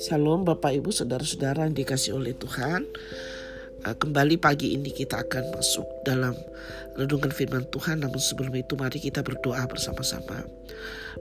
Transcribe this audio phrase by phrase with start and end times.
[0.00, 2.88] Salam Bapak Ibu Saudara-saudara yang dikasih oleh Tuhan.
[3.84, 6.32] Eh, Kembali pagi ini kita akan masuk dalam
[6.96, 8.00] renungan firman Tuhan.
[8.00, 10.48] Namun sebelum itu mari kita berdoa bersama-sama.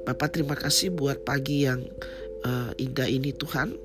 [0.07, 1.84] Bapak terima kasih buat pagi yang
[2.48, 3.75] uh, indah ini Tuhan.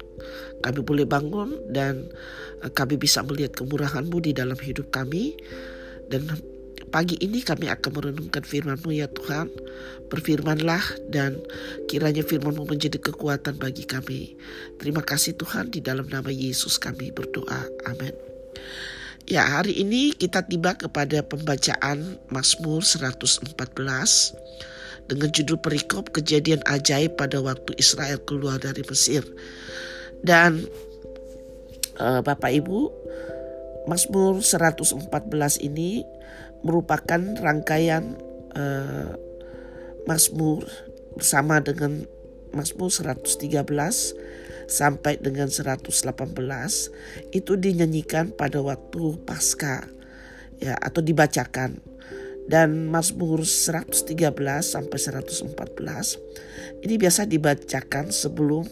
[0.63, 2.15] Kami boleh bangun dan
[2.63, 5.35] uh, kami bisa melihat kemurahan-Mu di dalam hidup kami.
[6.07, 6.31] Dan
[6.97, 9.53] Pagi ini kami akan merenungkan firman-Mu ya Tuhan.
[10.09, 10.81] Berfirmanlah
[11.13, 11.37] dan
[11.93, 14.33] kiranya firman-Mu menjadi kekuatan bagi kami.
[14.81, 17.69] Terima kasih Tuhan di dalam nama Yesus kami berdoa.
[17.85, 18.17] Amin.
[19.29, 23.45] Ya hari ini kita tiba kepada pembacaan Mazmur 114
[25.05, 29.21] dengan judul perikop kejadian ajaib pada waktu Israel keluar dari Mesir.
[30.25, 30.65] Dan
[32.01, 32.89] uh, Bapak Ibu,
[33.85, 34.97] Mazmur 114
[35.61, 36.17] ini
[36.67, 38.19] merupakan rangkaian
[38.59, 39.15] uh,
[40.11, 40.67] Mazmur
[41.15, 42.05] bersama dengan
[42.51, 43.63] Mazmur 113
[44.67, 45.87] sampai dengan 118
[47.31, 49.87] itu dinyanyikan pada waktu pasca
[50.59, 51.79] ya atau dibacakan.
[52.47, 54.07] Dan Mazmur 113
[54.63, 55.51] sampai 114
[56.87, 58.63] ini biasa dibacakan sebelum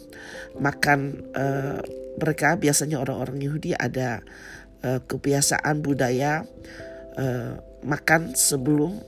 [0.63, 1.83] makan uh,
[2.23, 2.55] mereka.
[2.55, 4.23] Biasanya orang-orang Yahudi ada
[4.87, 6.47] uh, kebiasaan budaya
[7.19, 8.99] uh, makan sebelum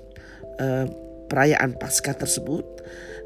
[0.60, 0.86] uh,
[1.26, 2.64] perayaan Paskah tersebut.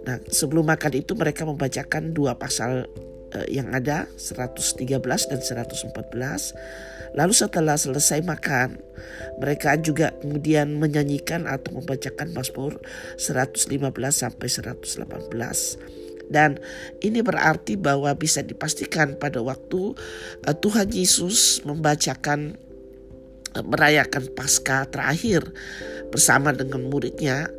[0.09, 2.89] Nah, sebelum makan itu mereka membacakan dua pasal
[3.37, 5.93] uh, yang ada 113 dan 114.
[7.11, 8.79] Lalu setelah selesai makan,
[9.43, 12.79] mereka juga kemudian menyanyikan atau membacakan Mazmur
[13.19, 13.67] 115
[14.15, 16.31] sampai 118.
[16.31, 16.63] Dan
[17.03, 19.99] ini berarti bahwa bisa dipastikan pada waktu
[20.47, 22.70] uh, Tuhan Yesus membacakan
[23.59, 25.43] merayakan pasca terakhir
[26.11, 27.51] bersama dengan muridnya.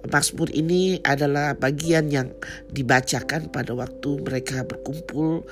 [0.00, 2.32] Mazmur ini adalah bagian yang
[2.72, 5.44] dibacakan pada waktu mereka berkumpul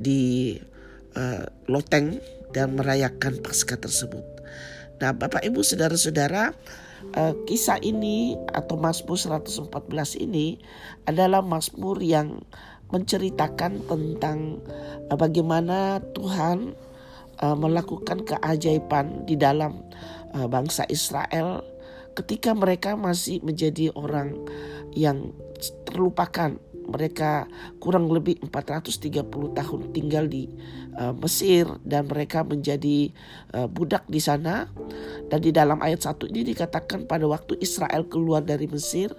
[0.00, 0.56] di
[1.18, 2.18] uh, loteng
[2.50, 4.24] dan merayakan pasca tersebut.
[5.00, 6.52] Nah, Bapak Ibu Saudara-saudara,
[7.16, 10.60] uh, kisah ini atau Mazmur 114 ini
[11.04, 12.40] adalah Mazmur yang
[12.90, 14.58] menceritakan tentang
[15.14, 16.74] bagaimana Tuhan
[17.40, 19.80] uh, melakukan keajaiban di dalam
[20.36, 21.64] uh, bangsa Israel
[22.14, 24.36] ketika mereka masih menjadi orang
[24.94, 25.32] yang
[25.88, 26.58] terlupakan.
[26.90, 27.46] Mereka
[27.78, 30.50] kurang lebih 430 tahun tinggal di
[30.98, 33.14] uh, Mesir dan mereka menjadi
[33.54, 34.66] uh, budak di sana.
[35.30, 39.14] Dan di dalam ayat satu ini dikatakan pada waktu Israel keluar dari Mesir,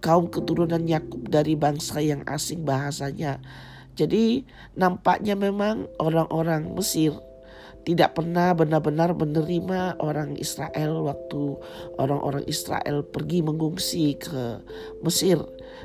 [0.00, 3.44] kaum keturunan Yakub dari bangsa yang asing bahasanya.
[3.92, 7.12] Jadi nampaknya memang orang-orang Mesir
[7.82, 11.58] tidak pernah benar-benar menerima orang Israel waktu
[11.98, 14.62] orang-orang Israel pergi mengungsi ke
[15.02, 15.42] Mesir.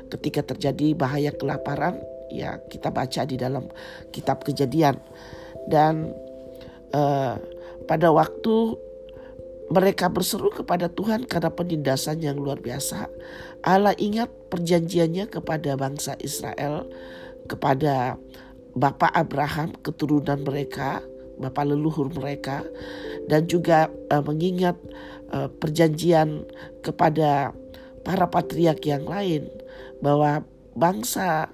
[0.08, 1.98] Ketika terjadi bahaya kelaparan
[2.30, 3.66] ya kita baca di dalam
[4.14, 4.94] kitab kejadian.
[5.66, 6.14] Dan
[6.94, 7.34] uh,
[7.84, 8.78] pada waktu
[9.68, 13.04] mereka berseru kepada Tuhan karena penindasan yang luar biasa
[13.60, 16.88] Allah ingat perjanjiannya kepada bangsa Israel
[17.44, 18.16] kepada
[18.72, 21.04] Bapak Abraham keturunan mereka
[21.38, 22.66] bapak leluhur mereka
[23.30, 24.76] dan juga uh, mengingat
[25.32, 26.44] uh, perjanjian
[26.82, 27.54] kepada
[28.02, 29.50] para patriark yang lain
[30.02, 30.42] bahwa
[30.78, 31.50] bangsa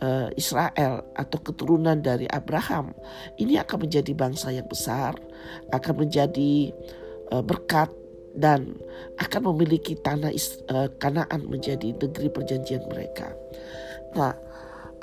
[0.00, 2.92] uh, Israel atau keturunan dari Abraham
[3.36, 5.14] ini akan menjadi bangsa yang besar,
[5.70, 6.72] akan menjadi
[7.32, 7.92] uh, berkat
[8.34, 8.74] dan
[9.22, 10.34] akan memiliki tanah
[10.74, 13.30] uh, Kanaan menjadi negeri perjanjian mereka.
[14.18, 14.34] Nah,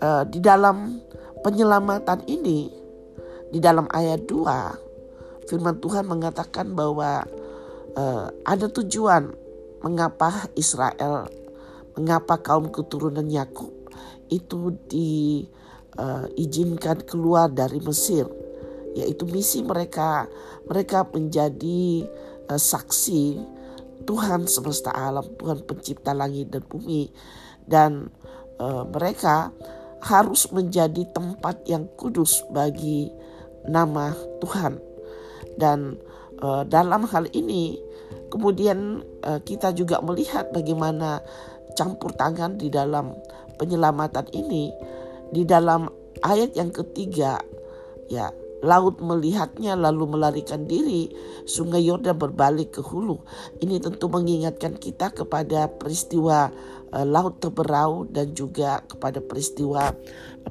[0.04, 1.00] uh, di dalam
[1.42, 2.81] penyelamatan ini
[3.52, 4.92] di dalam ayat 2
[5.52, 7.28] firman Tuhan mengatakan bahwa
[8.00, 9.36] uh, ada tujuan
[9.84, 11.28] mengapa Israel,
[12.00, 13.76] mengapa kaum keturunan Yakub.
[14.32, 18.32] Itu diizinkan uh, keluar dari Mesir,
[18.96, 20.32] yaitu misi mereka,
[20.72, 22.08] mereka menjadi
[22.48, 23.44] uh, saksi
[24.08, 27.12] Tuhan semesta alam, Tuhan pencipta langit dan bumi,
[27.68, 28.08] dan
[28.56, 29.52] uh, mereka
[30.02, 33.14] harus menjadi tempat yang kudus bagi
[33.72, 34.12] nama
[34.44, 34.76] Tuhan.
[35.56, 35.96] Dan
[36.44, 37.80] uh, dalam hal ini
[38.28, 41.24] kemudian uh, kita juga melihat bagaimana
[41.76, 43.16] campur tangan di dalam
[43.56, 44.72] penyelamatan ini
[45.32, 45.88] di dalam
[46.24, 47.40] ayat yang ketiga
[48.12, 48.32] ya
[48.62, 51.10] laut melihatnya lalu melarikan diri,
[51.50, 53.22] sungai Yordan berbalik ke hulu.
[53.58, 56.54] Ini tentu mengingatkan kita kepada peristiwa
[56.94, 59.98] uh, laut terberau dan juga kepada peristiwa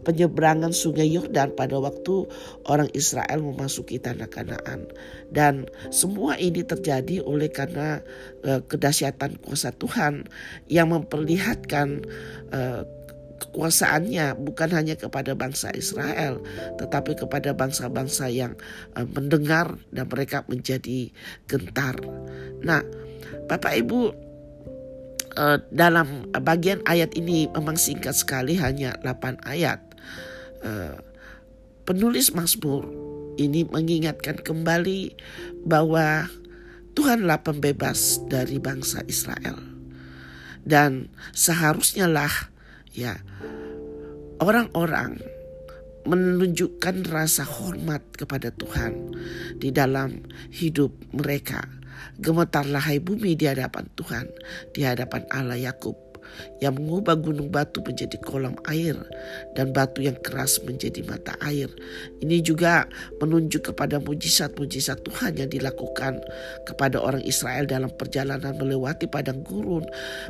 [0.03, 2.27] penyeberangan sungai Yordan pada waktu
[2.67, 4.91] orang Israel memasuki tanah Kanaan.
[5.31, 8.03] Dan semua ini terjadi oleh karena
[8.43, 10.27] uh, kedahsyatan kuasa Tuhan
[10.67, 12.03] yang memperlihatkan
[12.51, 12.83] uh,
[13.41, 16.45] kekuasaannya bukan hanya kepada bangsa Israel
[16.77, 18.55] tetapi kepada bangsa-bangsa yang
[18.95, 21.09] uh, mendengar dan mereka menjadi
[21.49, 21.97] gentar.
[22.61, 22.85] Nah,
[23.49, 24.01] Bapak Ibu
[25.41, 29.81] uh, dalam bagian ayat ini memang singkat sekali hanya 8 ayat.
[30.61, 31.01] Uh,
[31.89, 32.85] penulis Mazmur
[33.41, 35.17] ini mengingatkan kembali
[35.65, 36.29] bahwa
[36.93, 39.57] Tuhanlah pembebas dari bangsa Israel.
[40.61, 42.53] Dan seharusnya lah
[42.91, 43.19] ya
[44.43, 45.21] orang-orang
[46.09, 49.13] menunjukkan rasa hormat kepada Tuhan
[49.61, 51.61] di dalam hidup mereka.
[52.21, 54.27] Gemetarlah hai bumi di hadapan Tuhan,
[54.73, 56.10] di hadapan Allah Yakub
[56.61, 58.97] yang mengubah gunung batu menjadi kolam air
[59.57, 61.69] dan batu yang keras menjadi mata air.
[62.21, 62.87] Ini juga
[63.19, 66.21] menunjuk kepada mujizat-mujizat Tuhan yang dilakukan
[66.69, 69.85] kepada orang Israel dalam perjalanan melewati padang gurun.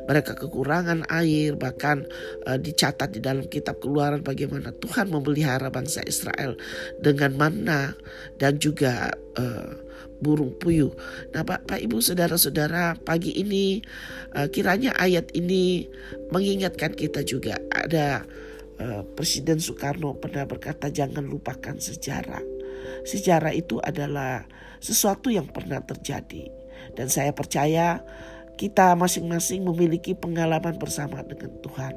[0.07, 2.07] Mereka kekurangan air, bahkan
[2.47, 6.55] uh, dicatat di dalam kitab keluaran bagaimana Tuhan memelihara bangsa Israel
[7.03, 7.93] dengan mana
[8.39, 9.90] dan juga uh,
[10.21, 10.93] burung puyuh.
[11.33, 13.81] Nah, Bapak Ibu saudara-saudara, pagi ini
[14.37, 15.89] uh, kiranya ayat ini
[16.29, 18.25] mengingatkan kita juga ada
[18.81, 22.45] uh, Presiden Soekarno pernah berkata jangan lupakan sejarah.
[23.09, 24.45] Sejarah itu adalah
[24.81, 26.49] sesuatu yang pernah terjadi
[26.97, 28.01] dan saya percaya
[28.61, 31.97] kita masing-masing memiliki pengalaman bersama dengan Tuhan.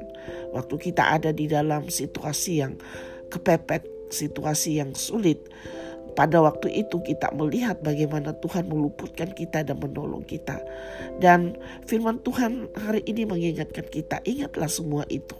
[0.56, 2.80] Waktu kita ada di dalam situasi yang
[3.28, 5.44] kepepet, situasi yang sulit,
[6.14, 10.62] pada waktu itu kita melihat bagaimana Tuhan meluputkan kita dan menolong kita.
[11.18, 15.34] Dan firman Tuhan hari ini mengingatkan kita, ingatlah semua itu.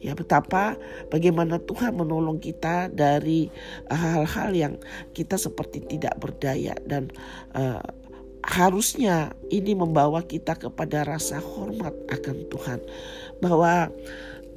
[0.00, 0.80] Ya betapa
[1.12, 3.52] bagaimana Tuhan menolong kita dari
[3.92, 4.74] hal-hal yang
[5.12, 7.12] kita seperti tidak berdaya dan
[7.52, 7.84] uh,
[8.40, 12.80] harusnya ini membawa kita kepada rasa hormat akan Tuhan
[13.44, 13.92] bahwa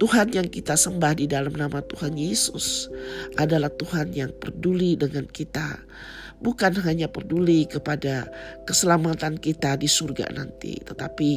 [0.01, 2.89] Tuhan yang kita sembah di dalam nama Tuhan Yesus
[3.37, 5.79] adalah Tuhan yang peduli dengan kita.
[6.43, 8.27] Bukan hanya peduli kepada
[8.67, 11.31] keselamatan kita di surga nanti, tetapi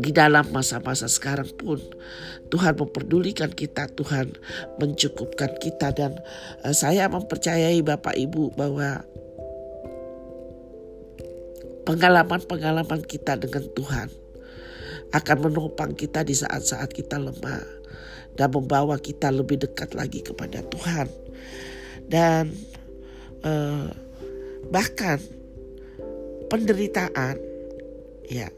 [0.00, 1.82] di dalam masa-masa sekarang pun
[2.48, 4.32] Tuhan memperdulikan kita, Tuhan
[4.78, 6.16] mencukupkan kita dan
[6.62, 9.02] uh, saya mempercayai Bapak Ibu bahwa
[11.84, 14.08] pengalaman-pengalaman kita dengan Tuhan
[15.10, 17.66] akan menopang kita di saat-saat kita lemah
[18.38, 21.06] dan membawa kita lebih dekat lagi kepada Tuhan.
[22.10, 22.54] Dan
[23.42, 23.90] eh,
[24.70, 25.18] bahkan
[26.50, 27.38] penderitaan
[28.26, 28.50] ya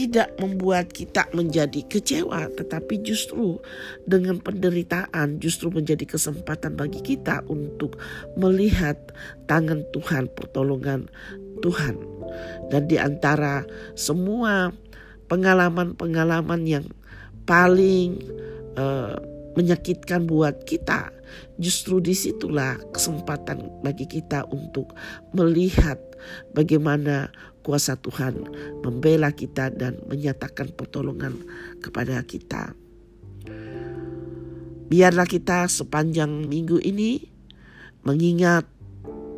[0.00, 3.60] tidak membuat kita menjadi kecewa, tetapi justru
[4.08, 8.00] dengan penderitaan justru menjadi kesempatan bagi kita untuk
[8.38, 8.96] melihat
[9.44, 11.10] tangan Tuhan, pertolongan
[11.60, 12.00] Tuhan.
[12.72, 14.72] Dan di antara semua
[15.30, 16.86] pengalaman-pengalaman yang
[17.46, 18.18] paling
[18.74, 19.14] uh,
[19.54, 21.14] menyakitkan buat kita,
[21.62, 24.94] justru di situlah kesempatan bagi kita untuk
[25.30, 25.98] melihat
[26.54, 27.30] bagaimana
[27.62, 28.50] kuasa Tuhan
[28.82, 31.38] membela kita dan menyatakan pertolongan
[31.78, 32.74] kepada kita.
[34.90, 37.22] Biarlah kita sepanjang minggu ini
[38.02, 38.66] mengingat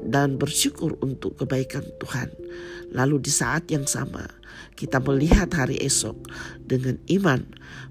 [0.07, 2.31] dan bersyukur untuk kebaikan Tuhan.
[2.93, 4.27] Lalu di saat yang sama
[4.77, 6.17] kita melihat hari esok
[6.65, 7.45] dengan iman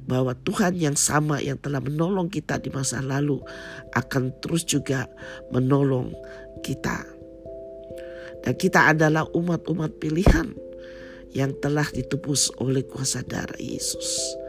[0.05, 3.39] bahwa Tuhan yang sama yang telah menolong kita di masa lalu
[3.95, 5.07] akan terus juga
[5.49, 6.13] menolong
[6.65, 7.05] kita.
[8.41, 10.53] Dan kita adalah umat-umat pilihan
[11.31, 14.40] yang telah ditebus oleh kuasa darah Yesus.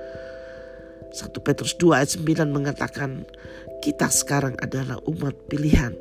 [1.12, 3.28] 1 Petrus 2 ayat 9 mengatakan
[3.84, 5.92] kita sekarang adalah umat pilihan,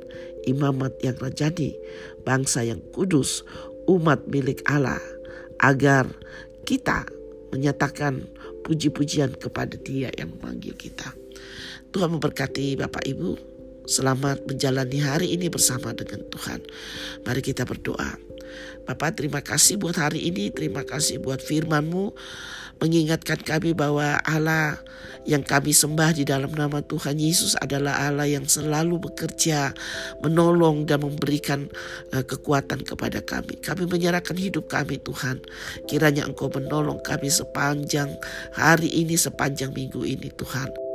[0.47, 1.75] imamat yang rajani,
[2.23, 3.43] bangsa yang kudus,
[3.91, 5.01] umat milik Allah,
[5.59, 6.07] agar
[6.63, 7.03] kita
[7.51, 8.23] menyatakan
[8.63, 11.11] puji-pujian kepada Dia yang memanggil kita.
[11.91, 13.51] Tuhan memberkati Bapak Ibu.
[13.89, 16.63] Selamat menjalani hari ini bersama dengan Tuhan.
[17.27, 18.30] Mari kita berdoa.
[18.85, 22.13] Bapak terima kasih buat hari ini, terima kasih buat firman-Mu
[22.81, 24.81] mengingatkan kami bahwa Allah
[25.29, 29.69] yang kami sembah di dalam nama Tuhan Yesus adalah Allah yang selalu bekerja,
[30.25, 31.69] menolong dan memberikan
[32.09, 33.61] uh, kekuatan kepada kami.
[33.61, 35.45] Kami menyerahkan hidup kami Tuhan.
[35.85, 38.09] Kiranya Engkau menolong kami sepanjang
[38.57, 40.90] hari ini, sepanjang minggu ini Tuhan.